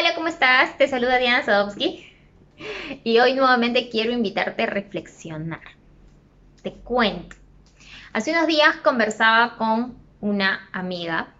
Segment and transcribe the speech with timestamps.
[0.00, 0.78] Hola, ¿cómo estás?
[0.78, 2.06] Te saluda Diana Sadowski
[3.04, 5.60] y hoy nuevamente quiero invitarte a reflexionar.
[6.62, 7.36] Te cuento.
[8.14, 11.34] Hace unos días conversaba con una amiga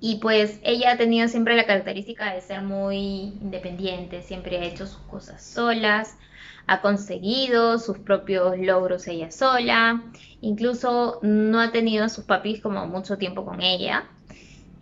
[0.00, 4.86] y pues ella ha tenido siempre la característica de ser muy independiente, siempre ha hecho
[4.86, 6.18] sus cosas solas,
[6.66, 10.02] ha conseguido sus propios logros ella sola,
[10.42, 14.04] incluso no ha tenido a sus papis como mucho tiempo con ella.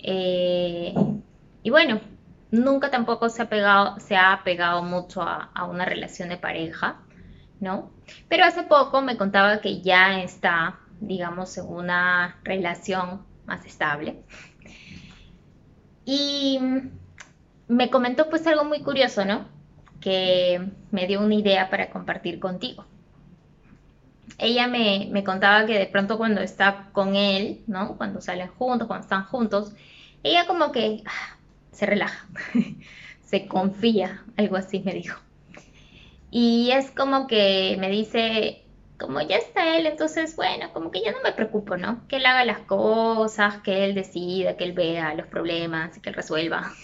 [0.01, 0.93] Eh,
[1.63, 2.01] y bueno,
[2.51, 4.43] nunca tampoco se ha pegado, se ha
[4.83, 7.01] mucho a, una relación de pareja,
[7.61, 7.91] ¿no?
[8.29, 14.23] Pero hace poco me contaba que ya está, digamos, en una relación más estable.
[16.05, 16.61] Y
[17.69, 19.47] me comentó pues algo muy curioso, ¿no?
[20.01, 22.85] Que me dio una idea para compartir contigo.
[24.39, 27.97] Ella me, me contaba que de pronto cuando está con él, ¿no?
[27.97, 29.73] Cuando salen juntos, cuando están juntos,
[30.23, 31.03] ella como que
[31.77, 32.27] se relaja,
[33.25, 35.21] se confía, algo así me dijo.
[36.31, 38.65] Y es como que me dice,
[38.99, 42.07] como ya está él, entonces bueno, como que ya no me preocupo, ¿no?
[42.09, 46.15] Que él haga las cosas, que él decida, que él vea los problemas, que él
[46.15, 46.73] resuelva.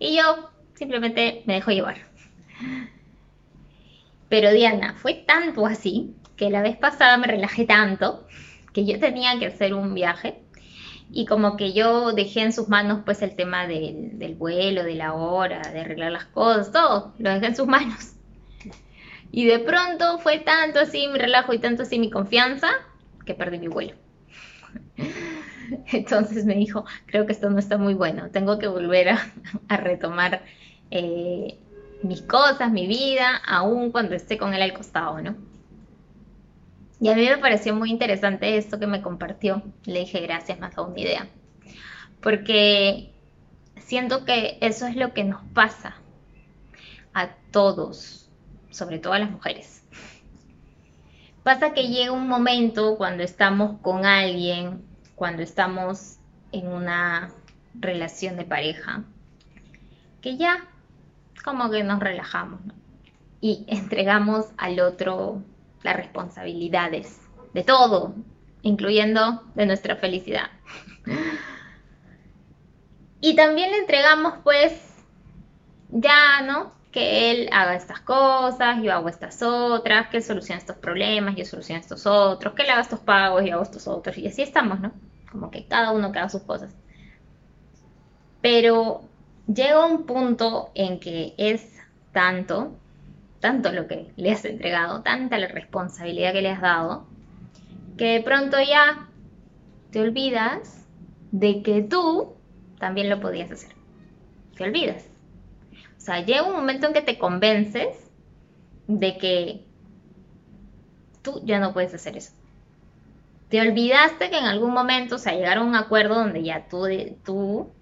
[0.00, 1.96] Y yo simplemente me dejo llevar.
[4.28, 8.24] Pero Diana, fue tanto así que la vez pasada me relajé tanto
[8.72, 10.40] que yo tenía que hacer un viaje
[11.10, 15.14] y como que yo dejé en sus manos pues el tema del, vuelo, de la
[15.14, 18.14] hora, de arreglar las cosas, todo, lo dejé en sus manos.
[19.30, 22.68] Y de pronto fue tanto así mi relajo y tanto así mi confianza
[23.24, 23.94] que perdí mi vuelo.
[25.92, 30.42] Entonces me dijo, creo que esto no está muy bueno, tengo que volver a, retomar
[30.90, 31.58] eh,
[32.02, 35.36] mis cosas, mi vida, aún cuando esté con él al costado, ¿no?
[37.00, 39.62] Y a mí me pareció muy interesante esto que me compartió.
[39.84, 41.28] Le dije gracias, ha dado una idea.
[42.20, 43.12] Porque
[43.76, 45.96] siento que eso es lo que nos pasa
[47.14, 48.28] a todos,
[48.70, 49.82] sobre todo a las mujeres.
[51.42, 56.18] Pasa que llega un momento cuando estamos con alguien, cuando estamos
[56.52, 57.30] en una
[57.74, 59.04] relación de pareja,
[60.20, 60.66] que ya
[61.44, 62.60] como que nos relajamos
[63.40, 65.42] y entregamos al otro
[65.82, 67.20] las responsabilidades
[67.54, 68.14] de todo,
[68.62, 70.50] incluyendo de nuestra felicidad.
[73.20, 74.72] Y también le entregamos pues
[75.90, 76.72] ya, ¿no?
[76.92, 81.44] Que él haga estas cosas, yo hago estas otras, que él solucione estos problemas, yo
[81.44, 84.16] soluciono estos otros, que él haga estos pagos, yo hago estos otros.
[84.18, 84.92] Y así estamos, ¿no?
[85.30, 86.74] Como que cada uno que haga sus cosas.
[88.40, 89.02] Pero
[89.46, 91.76] llega un punto en que es
[92.12, 92.72] tanto
[93.40, 97.06] tanto lo que le has entregado, tanta la responsabilidad que le has dado,
[97.96, 99.08] que de pronto ya
[99.90, 100.86] te olvidas
[101.32, 102.34] de que tú
[102.78, 103.72] también lo podías hacer.
[104.56, 105.06] Te olvidas.
[105.96, 108.10] O sea, llega un momento en que te convences
[108.86, 109.64] de que
[111.22, 112.32] tú ya no puedes hacer eso.
[113.48, 116.86] Te olvidaste que en algún momento, o sea, llegaron a un acuerdo donde ya tú,
[117.24, 117.72] tú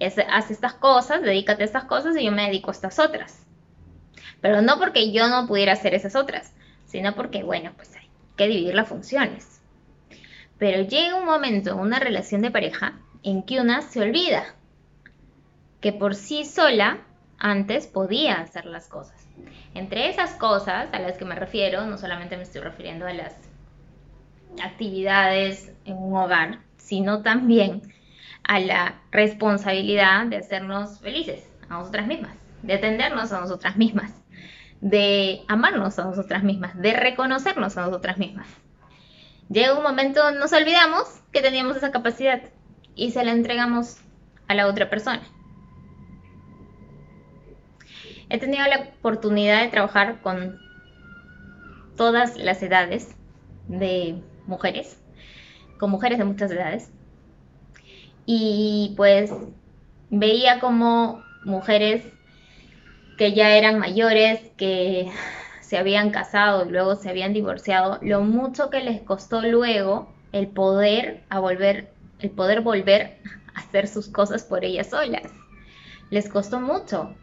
[0.00, 3.46] haces estas cosas, dedícate a estas cosas y yo me dedico a estas otras.
[4.40, 6.52] Pero no porque yo no pudiera hacer esas otras,
[6.86, 9.60] sino porque, bueno, pues hay que dividir las funciones.
[10.58, 14.54] Pero llega un momento en una relación de pareja en que una se olvida
[15.80, 16.98] que por sí sola
[17.38, 19.26] antes podía hacer las cosas.
[19.74, 23.34] Entre esas cosas a las que me refiero, no solamente me estoy refiriendo a las
[24.62, 27.82] actividades en un hogar, sino también
[28.42, 34.12] a la responsabilidad de hacernos felices a nosotras mismas, de atendernos a nosotras mismas
[34.80, 38.46] de amarnos a nosotras mismas, de reconocernos a nosotras mismas.
[39.48, 42.40] Llega un momento, nos olvidamos que teníamos esa capacidad
[42.94, 43.98] y se la entregamos
[44.48, 45.22] a la otra persona.
[48.28, 50.58] He tenido la oportunidad de trabajar con
[51.96, 53.16] todas las edades
[53.66, 55.02] de mujeres,
[55.78, 56.92] con mujeres de muchas edades.
[58.24, 59.32] Y pues
[60.10, 62.04] veía como mujeres
[63.20, 65.12] que ya eran mayores, que
[65.60, 70.48] se habían casado y luego se habían divorciado, lo mucho que les costó luego el
[70.48, 73.18] poder a volver, el poder volver
[73.54, 75.30] a hacer sus cosas por ellas solas.
[76.08, 77.14] Les costó mucho,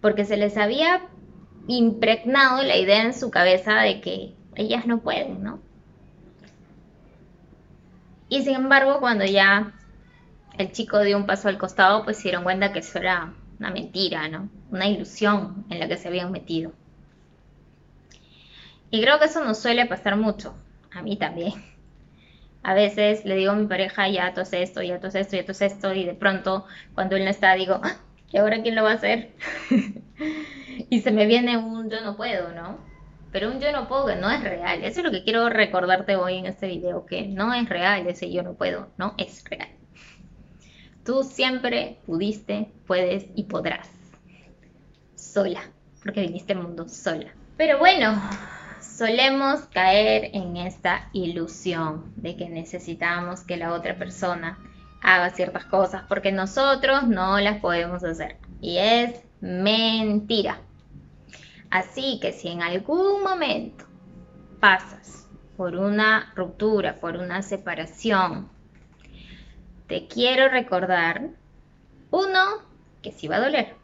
[0.00, 1.02] porque se les había
[1.68, 5.60] impregnado la idea en su cabeza de que ellas no pueden, ¿no?
[8.28, 9.72] Y sin embargo, cuando ya
[10.58, 13.70] el chico dio un paso al costado, pues se dieron cuenta que eso era una
[13.70, 14.48] mentira, ¿no?
[14.70, 16.72] Una ilusión en la que se habían metido.
[18.90, 20.54] Y creo que eso nos suele pasar mucho,
[20.92, 21.52] a mí también.
[22.62, 25.52] A veces le digo a mi pareja, ya tú esto, ya tú esto, ya tú
[25.58, 27.96] esto, y de pronto cuando él no está digo, ah,
[28.34, 29.30] ¿Y ahora quién lo va a hacer?
[30.90, 32.78] y se me viene un yo no puedo, ¿no?
[33.30, 34.82] Pero un yo no puedo que no es real.
[34.82, 38.32] Eso es lo que quiero recordarte hoy en este video, que no es real ese
[38.32, 39.68] yo no puedo, no es real.
[41.04, 43.90] Tú siempre pudiste, puedes y podrás.
[45.14, 45.60] Sola,
[46.02, 47.30] porque viniste al mundo sola.
[47.56, 48.18] Pero bueno,
[48.80, 54.58] solemos caer en esta ilusión de que necesitamos que la otra persona
[55.02, 58.38] haga ciertas cosas porque nosotros no las podemos hacer.
[58.62, 60.58] Y es mentira.
[61.68, 63.84] Así que si en algún momento
[64.58, 68.48] pasas por una ruptura, por una separación,
[69.94, 71.30] te quiero recordar,
[72.10, 72.40] uno,
[73.00, 73.76] que sí va a doler,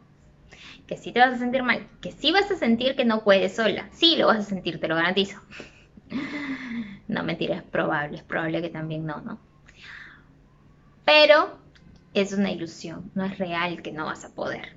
[0.88, 3.54] que sí te vas a sentir mal, que sí vas a sentir que no puedes
[3.54, 5.40] sola, sí lo vas a sentir, te lo garantizo.
[7.06, 9.40] No, mentira, es probable, es probable que también no, ¿no?
[11.04, 11.58] Pero
[12.14, 14.76] es una ilusión, no es real que no vas a poder.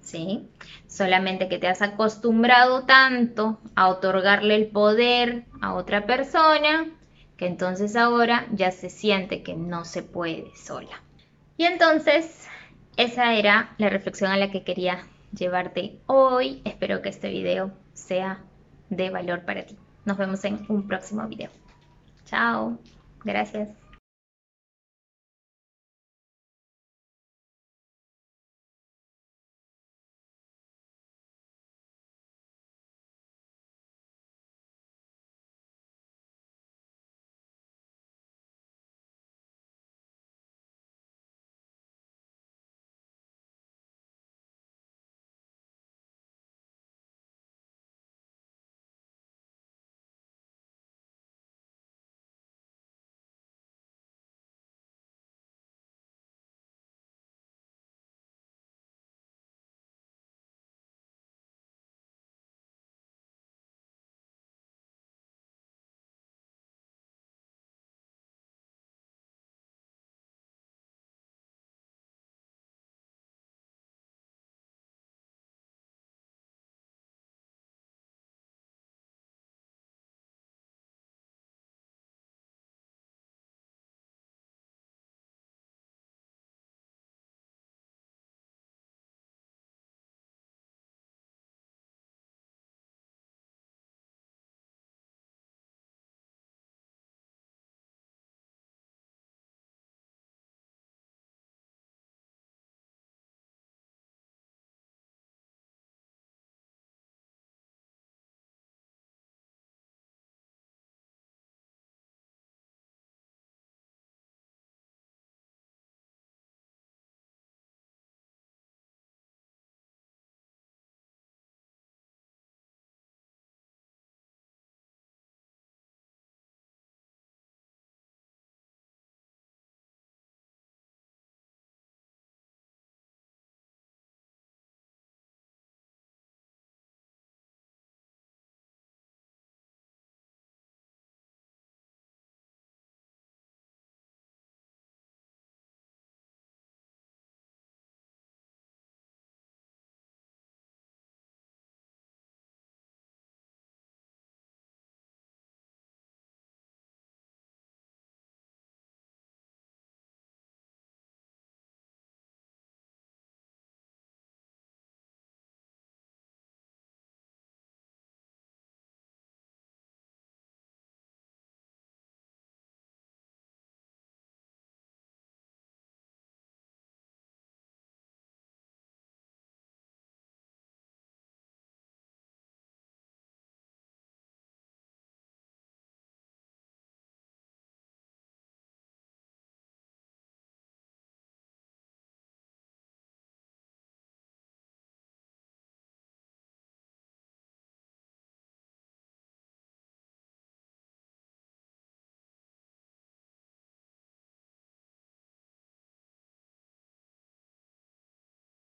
[0.00, 0.48] ¿Sí?
[0.86, 6.86] Solamente que te has acostumbrado tanto a otorgarle el poder a otra persona
[7.40, 11.02] que entonces ahora ya se siente que no se puede sola.
[11.56, 12.46] Y entonces
[12.98, 16.60] esa era la reflexión a la que quería llevarte hoy.
[16.66, 18.44] Espero que este video sea
[18.90, 19.74] de valor para ti.
[20.04, 21.48] Nos vemos en un próximo video.
[22.26, 22.78] Chao.
[23.24, 23.79] Gracias.